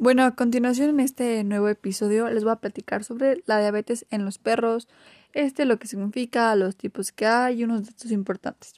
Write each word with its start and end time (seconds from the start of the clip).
Bueno, 0.00 0.24
a 0.24 0.34
continuación 0.34 0.88
en 0.88 1.00
este 1.00 1.44
nuevo 1.44 1.68
episodio 1.68 2.30
les 2.30 2.42
voy 2.42 2.54
a 2.54 2.56
platicar 2.56 3.04
sobre 3.04 3.42
la 3.44 3.60
diabetes 3.60 4.06
en 4.08 4.24
los 4.24 4.38
perros, 4.38 4.88
este 5.34 5.66
lo 5.66 5.78
que 5.78 5.88
significa, 5.88 6.56
los 6.56 6.74
tipos 6.74 7.12
que 7.12 7.26
hay 7.26 7.60
y 7.60 7.64
unos 7.64 7.84
datos 7.84 8.10
importantes. 8.10 8.72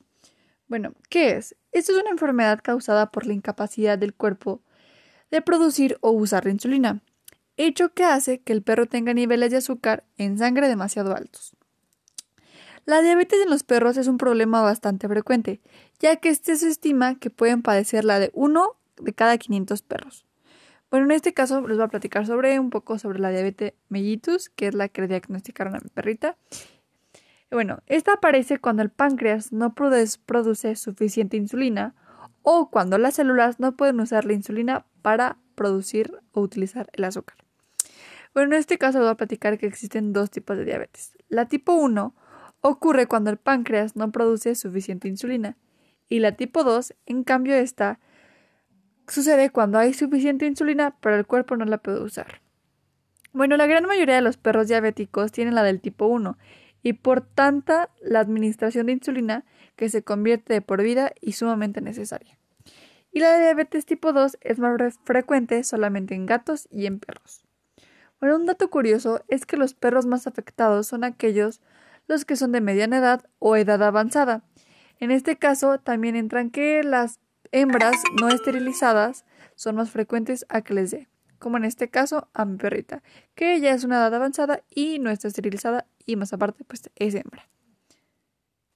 Bueno, 0.66 0.94
¿qué 1.10 1.36
es? 1.36 1.54
Esto 1.70 1.92
es 1.92 1.98
una 1.98 2.10
enfermedad 2.10 2.58
causada 2.60 3.12
por 3.12 3.24
la 3.24 3.34
incapacidad 3.34 3.96
del 3.98 4.14
cuerpo 4.14 4.62
de 5.30 5.40
producir 5.42 5.96
o 6.00 6.10
usar 6.10 6.44
la 6.44 6.50
insulina, 6.50 7.02
hecho 7.56 7.94
que 7.94 8.02
hace 8.02 8.40
que 8.40 8.52
el 8.52 8.62
perro 8.62 8.86
tenga 8.86 9.14
niveles 9.14 9.52
de 9.52 9.58
azúcar 9.58 10.02
en 10.18 10.38
sangre 10.38 10.66
demasiado 10.66 11.14
altos. 11.14 11.52
La 12.84 13.00
diabetes 13.00 13.40
en 13.42 13.50
los 13.50 13.62
perros 13.62 13.96
es 13.96 14.08
un 14.08 14.18
problema 14.18 14.60
bastante 14.60 15.06
frecuente, 15.06 15.60
ya 16.00 16.16
que 16.16 16.30
este 16.30 16.56
se 16.56 16.66
estima 16.66 17.14
que 17.20 17.30
pueden 17.30 17.62
padecerla 17.62 18.18
de 18.18 18.32
uno 18.34 18.74
de 18.96 19.12
cada 19.12 19.38
500 19.38 19.82
perros. 19.82 20.24
Bueno, 20.92 21.06
en 21.06 21.12
este 21.12 21.32
caso 21.32 21.66
les 21.66 21.78
voy 21.78 21.86
a 21.86 21.88
platicar 21.88 22.26
sobre 22.26 22.60
un 22.60 22.68
poco 22.68 22.98
sobre 22.98 23.18
la 23.18 23.30
diabetes 23.30 23.72
mellitus, 23.88 24.50
que 24.50 24.66
es 24.66 24.74
la 24.74 24.88
que 24.88 25.00
le 25.00 25.08
diagnosticaron 25.08 25.74
a 25.74 25.80
mi 25.80 25.88
perrita. 25.88 26.36
Bueno, 27.50 27.78
esta 27.86 28.12
aparece 28.12 28.58
cuando 28.58 28.82
el 28.82 28.90
páncreas 28.90 29.52
no 29.54 29.74
produce 29.74 30.76
suficiente 30.76 31.38
insulina 31.38 31.94
o 32.42 32.68
cuando 32.68 32.98
las 32.98 33.14
células 33.14 33.58
no 33.58 33.74
pueden 33.74 34.00
usar 34.00 34.26
la 34.26 34.34
insulina 34.34 34.84
para 35.00 35.38
producir 35.54 36.12
o 36.32 36.42
utilizar 36.42 36.90
el 36.92 37.04
azúcar. 37.04 37.38
Bueno, 38.34 38.54
en 38.54 38.60
este 38.60 38.76
caso 38.76 38.98
les 38.98 39.06
voy 39.06 39.12
a 39.12 39.16
platicar 39.16 39.56
que 39.56 39.64
existen 39.64 40.12
dos 40.12 40.30
tipos 40.30 40.58
de 40.58 40.66
diabetes. 40.66 41.16
La 41.30 41.48
tipo 41.48 41.72
1 41.72 42.14
ocurre 42.60 43.06
cuando 43.06 43.30
el 43.30 43.38
páncreas 43.38 43.96
no 43.96 44.12
produce 44.12 44.54
suficiente 44.54 45.08
insulina 45.08 45.56
y 46.10 46.18
la 46.18 46.32
tipo 46.32 46.64
2, 46.64 46.92
en 47.06 47.24
cambio, 47.24 47.54
esta 47.54 47.98
sucede 49.12 49.50
cuando 49.50 49.78
hay 49.78 49.94
suficiente 49.94 50.46
insulina 50.46 50.96
pero 51.00 51.16
el 51.16 51.26
cuerpo 51.26 51.56
no 51.56 51.64
la 51.64 51.78
puede 51.78 52.02
usar. 52.02 52.40
Bueno, 53.32 53.56
la 53.56 53.66
gran 53.66 53.86
mayoría 53.86 54.16
de 54.16 54.22
los 54.22 54.36
perros 54.36 54.68
diabéticos 54.68 55.32
tienen 55.32 55.54
la 55.54 55.62
del 55.62 55.80
tipo 55.80 56.06
1 56.06 56.36
y 56.82 56.94
por 56.94 57.20
tanta 57.20 57.90
la 58.02 58.20
administración 58.20 58.86
de 58.86 58.92
insulina 58.92 59.44
que 59.76 59.88
se 59.88 60.02
convierte 60.02 60.52
de 60.52 60.60
por 60.60 60.82
vida 60.82 61.12
y 61.20 61.32
sumamente 61.32 61.80
necesaria. 61.80 62.38
Y 63.10 63.20
la 63.20 63.32
de 63.32 63.40
diabetes 63.40 63.86
tipo 63.86 64.12
2 64.12 64.38
es 64.40 64.58
más 64.58 64.98
frecuente 65.04 65.64
solamente 65.64 66.14
en 66.14 66.26
gatos 66.26 66.66
y 66.70 66.86
en 66.86 66.98
perros. 66.98 67.44
Bueno, 68.20 68.36
un 68.36 68.46
dato 68.46 68.70
curioso 68.70 69.22
es 69.28 69.46
que 69.46 69.56
los 69.56 69.74
perros 69.74 70.06
más 70.06 70.26
afectados 70.26 70.86
son 70.86 71.04
aquellos 71.04 71.60
los 72.06 72.24
que 72.24 72.36
son 72.36 72.52
de 72.52 72.60
mediana 72.60 72.98
edad 72.98 73.24
o 73.38 73.56
edad 73.56 73.82
avanzada. 73.82 74.44
En 74.98 75.10
este 75.10 75.36
caso 75.36 75.78
también 75.78 76.16
entran 76.16 76.50
que 76.50 76.82
las 76.82 77.18
hembras 77.52 77.96
no 78.20 78.28
esterilizadas 78.28 79.24
son 79.54 79.76
más 79.76 79.90
frecuentes 79.90 80.46
a 80.48 80.62
que 80.62 80.74
les 80.74 80.90
dé, 80.90 81.08
como 81.38 81.58
en 81.58 81.64
este 81.64 81.88
caso 81.88 82.28
a 82.32 82.44
mi 82.44 82.56
perrita, 82.56 83.02
que 83.34 83.54
ella 83.54 83.72
es 83.72 83.84
una 83.84 83.98
edad 83.98 84.14
avanzada 84.14 84.62
y 84.70 84.98
no 84.98 85.10
está 85.10 85.28
esterilizada 85.28 85.86
y 86.06 86.16
más 86.16 86.32
aparte 86.32 86.64
pues 86.64 86.90
es 86.96 87.14
hembra. 87.14 87.51